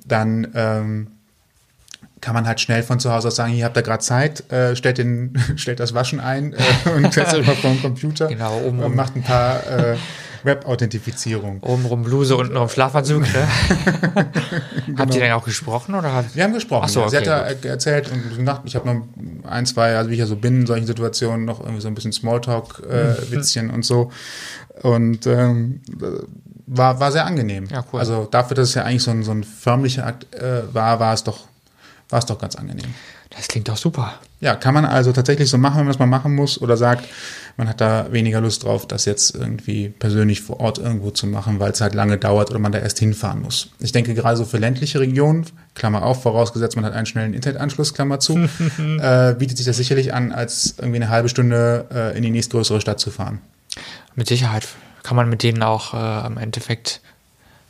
dann 0.04 0.49
ähm, 0.54 1.08
kann 2.20 2.35
man 2.35 2.46
halt 2.46 2.61
schnell 2.61 2.82
von 2.82 2.99
zu 2.99 3.12
Hause 3.12 3.28
aus 3.28 3.37
sagen, 3.37 3.52
hier 3.52 3.64
habt 3.64 3.76
ihr 3.76 3.82
gerade 3.82 4.02
Zeit, 4.02 4.50
äh, 4.50 4.75
stellt, 4.75 4.99
den, 4.99 5.38
stellt 5.56 5.78
das 5.78 5.94
Waschen 5.94 6.18
ein 6.18 6.54
äh, 6.54 6.90
und 6.90 7.12
setzt 7.12 7.35
euch 7.35 7.46
mal 7.46 7.54
vor 7.54 7.70
den 7.70 7.82
Computer 7.82 8.26
Genau, 8.28 8.61
oben 8.62 8.80
und 8.80 8.96
macht 8.96 9.14
ein 9.14 9.23
paar 9.23 9.64
äh, 9.66 9.96
Web-Authentifizierung. 10.43 11.61
Obenrum 11.62 12.02
Bluse, 12.02 12.37
untenrum 12.37 12.69
Schlafanzug, 12.69 13.23
ne? 13.23 13.49
Habt 14.99 15.14
ihr 15.14 15.21
denn 15.21 15.33
auch 15.33 15.45
gesprochen 15.45 15.95
oder 15.95 16.12
habt 16.12 16.35
Wir 16.35 16.45
haben 16.45 16.52
gesprochen. 16.52 16.85
Ach 16.87 16.88
so, 16.88 17.00
ja. 17.00 17.09
Sie 17.09 17.16
okay, 17.19 17.31
hat 17.31 17.64
da 17.64 17.69
erzählt 17.69 18.11
und 18.11 18.37
gesagt, 18.37 18.62
ich 18.64 18.76
habe 18.76 18.87
noch 18.88 19.02
ein, 19.50 19.66
zwei, 19.66 19.97
also 19.97 20.11
wie 20.11 20.14
ich 20.14 20.21
ja 20.21 20.26
so 20.26 20.37
bin 20.37 20.61
in 20.61 20.66
solchen 20.66 20.87
Situationen, 20.87 21.45
noch 21.45 21.61
irgendwie 21.61 21.81
so 21.81 21.88
ein 21.88 21.95
bisschen 21.95 22.12
Smalltalk-Witzchen 22.12 23.71
und 23.71 23.85
so. 23.85 24.11
Und 24.83 25.26
ähm, 25.26 25.81
war, 26.66 27.00
war 27.00 27.12
sehr 27.12 27.26
angenehm. 27.26 27.66
Ja, 27.71 27.85
cool. 27.93 28.00
Also 28.00 28.26
dafür, 28.31 28.57
dass 28.57 28.71
es 28.71 28.75
ja 28.75 28.83
eigentlich 28.83 29.02
so 29.02 29.11
ein, 29.11 29.23
so 29.23 29.33
ein 29.33 29.45
förmlicher 29.45 30.07
Akt 30.07 30.33
äh, 30.35 30.62
war, 30.73 31.00
war 31.00 31.14
es 31.14 31.25
doch, 31.25 31.47
war 32.08 32.20
es 32.20 32.26
doch 32.26 32.38
ganz 32.38 32.54
angenehm. 32.56 32.94
Das 33.30 33.48
klingt 33.48 33.68
doch 33.68 33.76
super. 33.76 34.20
Ja, 34.40 34.54
kann 34.54 34.75
man 34.75 34.84
also 34.84 35.12
tatsächlich 35.12 35.50
so 35.50 35.58
machen, 35.58 35.78
wenn 35.78 35.84
man 35.84 35.92
das 35.92 35.98
mal 35.98 36.06
machen 36.06 36.34
muss 36.34 36.60
oder 36.60 36.76
sagt, 36.76 37.06
man 37.56 37.68
hat 37.68 37.80
da 37.80 38.12
weniger 38.12 38.40
Lust 38.40 38.64
drauf, 38.64 38.86
das 38.86 39.04
jetzt 39.04 39.34
irgendwie 39.34 39.88
persönlich 39.88 40.42
vor 40.42 40.60
Ort 40.60 40.78
irgendwo 40.78 41.10
zu 41.10 41.26
machen, 41.26 41.58
weil 41.58 41.72
es 41.72 41.80
halt 41.80 41.94
lange 41.94 42.18
dauert 42.18 42.50
oder 42.50 42.58
man 42.58 42.70
da 42.70 42.78
erst 42.78 42.98
hinfahren 42.98 43.42
muss. 43.42 43.70
Ich 43.80 43.92
denke 43.92 44.14
gerade 44.14 44.36
so 44.36 44.44
für 44.44 44.58
ländliche 44.58 45.00
Regionen, 45.00 45.46
Klammer 45.75 46.02
auf, 46.02 46.22
vorausgesetzt 46.22 46.76
man 46.76 46.84
hat 46.84 46.92
einen 46.92 47.06
schnellen 47.06 47.34
Internetanschluss, 47.34 47.94
Klammer 47.94 48.20
zu, 48.20 48.36
äh, 49.00 49.34
bietet 49.34 49.56
sich 49.56 49.66
das 49.66 49.76
sicherlich 49.76 50.14
an, 50.14 50.32
als 50.32 50.75
irgendwie 50.78 50.96
eine 50.96 51.08
halbe 51.08 51.28
Stunde 51.28 51.86
äh, 51.92 52.16
in 52.16 52.22
die 52.22 52.30
nächstgrößere 52.30 52.80
Stadt 52.80 53.00
zu 53.00 53.10
fahren. 53.10 53.40
Mit 54.14 54.28
Sicherheit 54.28 54.68
kann 55.02 55.16
man 55.16 55.28
mit 55.28 55.42
denen 55.42 55.62
auch 55.62 55.94
äh, 55.94 56.26
im 56.26 56.38
Endeffekt 56.38 57.00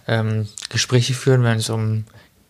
ähm, 0.08 0.48
Gespräche 0.68 1.14
führen, 1.14 1.42
wenn 1.42 1.58
es 1.58 1.70
um 1.70 2.04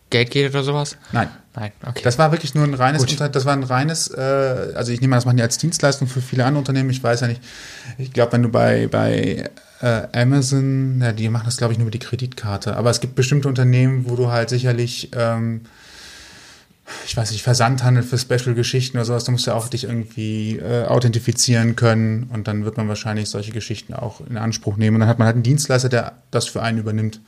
Geld 0.09 0.31
geht 0.31 0.49
oder 0.49 0.63
sowas. 0.63 0.97
Nein. 1.11 1.29
Nein, 1.59 1.71
okay. 1.87 2.01
Das 2.03 2.19
war 2.19 2.31
wirklich 2.31 2.53
nur 2.53 2.65
ein 2.65 2.75
reines, 2.75 3.03
Gut. 3.03 3.19
Das 3.19 3.45
war 3.45 3.53
ein 3.53 3.63
reines, 3.63 4.09
äh, 4.09 4.73
also 4.75 4.91
ich 4.91 5.01
nehme 5.01 5.15
an, 5.15 5.17
das 5.17 5.25
machen 5.25 5.37
die 5.37 5.43
als 5.43 5.57
Dienstleistung 5.57 6.07
für 6.07 6.21
viele 6.21 6.45
andere 6.45 6.59
Unternehmen. 6.59 6.91
Ich 6.91 7.01
weiß 7.01 7.21
ja 7.21 7.27
nicht. 7.27 7.41
Ich 7.97 8.13
glaube, 8.13 8.33
wenn 8.33 8.43
du 8.43 8.49
bei, 8.49 8.87
bei 8.87 9.49
äh, 9.81 10.07
Amazon, 10.13 11.01
ja, 11.01 11.13
die 11.13 11.29
machen 11.29 11.45
das, 11.45 11.57
glaube 11.57 11.73
ich, 11.73 11.79
nur 11.79 11.87
über 11.87 11.91
die 11.91 11.99
Kreditkarte. 11.99 12.77
Aber 12.77 12.91
es 12.91 12.99
gibt 12.99 13.15
bestimmte 13.15 13.47
Unternehmen, 13.47 14.07
wo 14.07 14.15
du 14.15 14.29
halt 14.29 14.49
sicherlich, 14.49 15.09
ähm, 15.15 15.61
ich 17.07 17.17
weiß 17.17 17.31
nicht, 17.31 17.41
Versandhandel 17.41 18.03
für 18.03 18.19
Special-Geschichten 18.19 18.95
oder 18.95 19.05
sowas, 19.05 19.23
da 19.23 19.31
musst 19.31 19.47
du 19.47 19.51
auch 19.51 19.67
dich 19.67 19.85
irgendwie 19.85 20.57
äh, 20.57 20.85
authentifizieren 20.85 21.75
können 21.75 22.29
und 22.31 22.47
dann 22.47 22.65
wird 22.65 22.77
man 22.77 22.87
wahrscheinlich 22.87 23.29
solche 23.29 23.51
Geschichten 23.51 23.95
auch 23.95 24.21
in 24.29 24.37
Anspruch 24.37 24.77
nehmen. 24.77 24.97
Und 24.97 24.99
dann 24.99 25.09
hat 25.09 25.17
man 25.17 25.25
halt 25.25 25.35
einen 25.35 25.43
Dienstleister, 25.43 25.89
der 25.89 26.17
das 26.29 26.45
für 26.45 26.61
einen 26.61 26.77
übernimmt. 26.77 27.19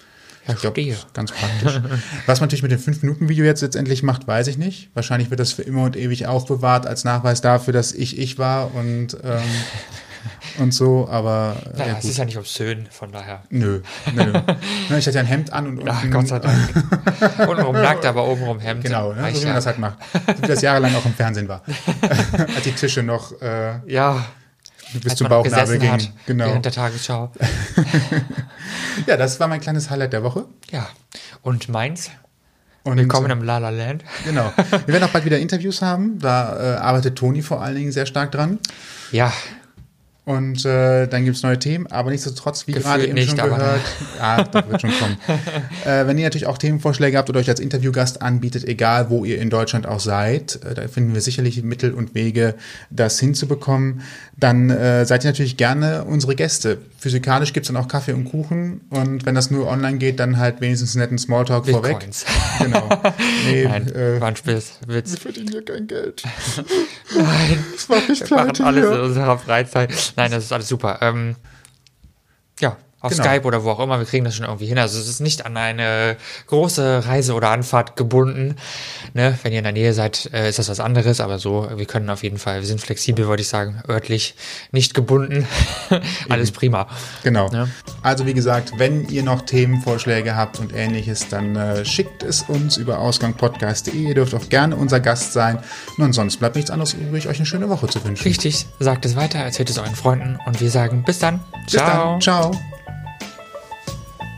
Ich 0.55 0.61
glaube, 0.61 0.81
Verstehe. 0.81 0.97
ganz 1.13 1.31
praktisch. 1.31 1.79
Was 2.25 2.39
man 2.39 2.47
natürlich 2.47 2.63
mit 2.63 2.71
dem 2.71 2.79
5-Minuten-Video 2.79 3.45
jetzt 3.45 3.61
letztendlich 3.61 4.03
macht, 4.03 4.27
weiß 4.27 4.47
ich 4.47 4.57
nicht. 4.57 4.89
Wahrscheinlich 4.93 5.29
wird 5.29 5.39
das 5.39 5.51
für 5.51 5.61
immer 5.61 5.83
und 5.83 5.95
ewig 5.95 6.27
aufbewahrt 6.27 6.87
als 6.87 7.03
Nachweis 7.03 7.41
dafür, 7.41 7.73
dass 7.73 7.91
ich 7.91 8.17
ich 8.17 8.37
war 8.39 8.73
und, 8.73 9.15
ähm, 9.23 9.41
und 10.59 10.73
so, 10.73 11.07
aber 11.09 11.55
äh, 11.73 11.77
naja, 11.77 11.91
ja, 11.93 11.97
es 11.99 12.05
ist 12.05 12.17
ja 12.17 12.25
nicht 12.25 12.37
obszön, 12.37 12.87
von 12.91 13.11
daher. 13.11 13.43
Nö, 13.49 13.81
nö, 14.13 14.23
nö. 14.89 14.97
Ich 14.97 15.05
hatte 15.07 15.15
ja 15.15 15.21
ein 15.21 15.25
Hemd 15.27 15.53
an 15.53 15.67
und 15.67 15.87
Ach, 15.89 16.03
unten- 16.03 16.13
Gott 16.13 16.27
sei 16.27 16.39
Dank. 16.39 16.57
Untenrum 17.47 17.75
nackt, 17.75 18.05
aber 18.05 18.27
obenrum 18.27 18.59
Hemd. 18.59 18.83
Genau, 18.83 19.13
ne, 19.13 19.29
so 19.33 19.41
wie 19.41 19.45
man 19.45 19.55
das 19.55 19.65
halt 19.65 19.79
macht. 19.79 19.97
So 20.37 20.43
wie 20.43 20.47
das 20.47 20.61
jahrelang 20.61 20.95
auch 20.95 21.05
im 21.05 21.13
Fernsehen 21.13 21.47
war. 21.47 21.63
Als 22.55 22.63
die 22.63 22.71
Tische 22.71 23.03
noch 23.03 23.39
äh, 23.41 23.79
ja, 23.87 24.25
bis 24.93 25.15
zum 25.15 25.27
Bauchnabel 25.29 25.77
gingen. 25.79 25.91
hat 25.93 26.11
Genau. 26.25 26.45
während 26.45 26.65
der 26.65 26.71
Tagesschau. 26.71 27.31
Ja, 29.07 29.15
das 29.17 29.39
war 29.39 29.47
mein 29.47 29.61
kleines 29.61 29.89
Highlight 29.89 30.13
der 30.13 30.23
Woche. 30.23 30.45
Ja, 30.71 30.87
und 31.41 31.69
meins? 31.69 32.09
Und, 32.83 32.97
Willkommen 32.97 33.29
im 33.31 33.43
La 33.43 33.57
La 33.57 33.69
Land. 33.69 34.03
Genau. 34.25 34.51
Wir 34.85 34.93
werden 34.93 35.03
auch 35.03 35.09
bald 35.09 35.25
wieder 35.25 35.39
Interviews 35.39 35.81
haben. 35.81 36.19
Da 36.19 36.75
äh, 36.75 36.77
arbeitet 36.77 37.17
Toni 37.17 37.41
vor 37.41 37.61
allen 37.61 37.75
Dingen 37.75 37.91
sehr 37.91 38.05
stark 38.05 38.31
dran. 38.31 38.59
Ja, 39.11 39.31
Und 40.29 40.63
äh, 40.63 41.07
dann 41.07 41.25
gibt's 41.25 41.41
neue 41.41 41.57
Themen, 41.57 41.87
aber 41.87 42.11
nichtsdestotrotz, 42.11 42.67
wie 42.67 42.73
gerade 42.73 43.03
eben 43.03 43.15
nicht, 43.15 43.35
schon 43.35 43.49
gehört, 43.49 43.81
ja, 44.19 44.43
das 44.43 44.69
wird 44.69 44.81
schon 44.81 44.91
kommen. 44.91 45.17
äh, 45.85 46.05
wenn 46.05 46.19
ihr 46.19 46.25
natürlich 46.25 46.45
auch 46.45 46.59
Themenvorschläge 46.59 47.17
habt 47.17 47.31
oder 47.31 47.39
euch 47.39 47.49
als 47.49 47.59
Interviewgast 47.59 48.21
anbietet, 48.21 48.63
egal 48.63 49.09
wo 49.09 49.25
ihr 49.25 49.41
in 49.41 49.49
Deutschland 49.49 49.87
auch 49.87 49.99
seid, 49.99 50.59
äh, 50.63 50.75
da 50.75 50.87
finden 50.87 51.15
wir 51.15 51.21
sicherlich 51.21 51.63
Mittel 51.63 51.95
und 51.95 52.13
Wege, 52.13 52.53
das 52.91 53.19
hinzubekommen, 53.19 54.01
dann 54.37 54.69
äh, 54.69 55.03
seid 55.03 55.23
ihr 55.23 55.31
natürlich 55.31 55.57
gerne 55.57 56.03
unsere 56.03 56.35
Gäste. 56.35 56.77
Physikalisch 56.99 57.51
gibt's 57.51 57.69
dann 57.69 57.77
auch 57.77 57.87
Kaffee 57.87 58.13
und 58.13 58.25
Kuchen 58.25 58.81
und 58.91 59.25
wenn 59.25 59.33
das 59.33 59.49
nur 59.49 59.67
online 59.67 59.97
geht, 59.97 60.19
dann 60.19 60.37
halt 60.37 60.61
wenigstens 60.61 60.95
einen 60.95 61.05
netten 61.05 61.17
Smalltalk 61.17 61.67
vorweg. 61.67 61.93
Bitcoins. 61.97 62.25
Genau. 62.59 62.89
Nee, 63.45 63.63
Nein, 63.63 63.87
äh, 63.95 64.19
war 64.19 64.27
ein 64.27 64.35
Spiß, 64.35 64.79
Witz. 64.85 65.11
wir 65.13 65.17
verdienen 65.17 65.47
hier 65.47 65.63
kein 65.63 65.87
Geld. 65.87 66.23
Nein, 67.15 67.65
Das 67.73 67.87
macht 67.87 68.09
mich 68.09 68.29
wir 68.29 68.37
machen 68.37 68.65
alles 68.65 68.85
hier. 68.85 68.95
in 68.97 69.01
unserer 69.05 69.37
Freizeit. 69.39 70.13
Nein, 70.19 70.31
das 70.31 70.43
ist 70.43 70.51
alles 70.51 70.67
super. 70.67 70.97
Ähm, 71.01 71.37
ja, 72.59 72.75
auf 73.01 73.11
Genau. 73.11 73.23
Skype 73.23 73.45
oder 73.45 73.63
wo 73.63 73.71
auch 73.71 73.79
immer, 73.79 73.97
wir 73.99 74.05
kriegen 74.05 74.25
das 74.25 74.35
schon 74.35 74.45
irgendwie 74.45 74.65
hin. 74.65 74.77
Also 74.77 74.99
es 74.99 75.07
ist 75.07 75.21
nicht 75.21 75.45
an 75.45 75.55
eine 75.55 76.17
große 76.47 77.05
Reise 77.05 77.33
oder 77.33 77.49
Anfahrt 77.49 77.95
gebunden. 77.95 78.55
Ne? 79.13 79.37
Wenn 79.43 79.51
ihr 79.53 79.59
in 79.59 79.63
der 79.63 79.73
Nähe 79.73 79.93
seid, 79.93 80.29
äh, 80.33 80.49
ist 80.49 80.59
das 80.59 80.69
was 80.69 80.79
anderes, 80.79 81.21
aber 81.21 81.39
so, 81.39 81.69
wir 81.75 81.85
können 81.85 82.09
auf 82.09 82.23
jeden 82.23 82.37
Fall, 82.37 82.59
wir 82.59 82.67
sind 82.67 82.81
flexibel, 82.81 83.27
wollte 83.27 83.41
ich 83.41 83.47
sagen, 83.47 83.81
örtlich 83.87 84.35
nicht 84.71 84.93
gebunden. 84.93 85.47
alles 86.29 86.51
prima. 86.51 86.87
Genau. 87.23 87.49
Ja. 87.51 87.67
Also 88.01 88.25
wie 88.25 88.33
gesagt, 88.33 88.73
wenn 88.77 89.07
ihr 89.09 89.23
noch 89.23 89.41
Themenvorschläge 89.43 90.35
habt 90.35 90.59
und 90.59 90.73
ähnliches, 90.75 91.29
dann 91.29 91.55
äh, 91.55 91.85
schickt 91.85 92.23
es 92.23 92.43
uns 92.43 92.77
über 92.77 92.99
ausgangpodcast.de. 92.99 93.93
Ihr 93.93 94.15
dürft 94.15 94.33
auch 94.35 94.49
gerne 94.49 94.75
unser 94.75 94.99
Gast 94.99 95.33
sein. 95.33 95.59
Und 95.97 96.03
ansonsten 96.03 96.39
bleibt 96.39 96.55
nichts 96.55 96.71
anderes 96.71 96.93
übrig, 96.93 97.27
euch 97.27 97.37
eine 97.37 97.45
schöne 97.45 97.69
Woche 97.69 97.87
zu 97.87 98.03
wünschen. 98.03 98.23
Richtig, 98.23 98.65
sagt 98.79 99.05
es 99.05 99.15
weiter, 99.15 99.39
erzählt 99.39 99.69
es 99.69 99.77
euren 99.77 99.95
Freunden 99.95 100.37
und 100.45 100.59
wir 100.61 100.69
sagen 100.69 101.03
bis 101.03 101.19
dann. 101.19 101.39
Bis 101.65 101.73
dann. 101.75 102.19
Ciao. 102.21 102.51